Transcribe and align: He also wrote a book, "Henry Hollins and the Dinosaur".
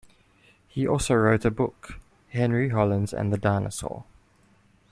He 0.67 0.87
also 0.87 1.13
wrote 1.13 1.45
a 1.45 1.51
book, 1.51 1.99
"Henry 2.29 2.69
Hollins 2.69 3.13
and 3.13 3.31
the 3.31 3.37
Dinosaur". 3.37 4.03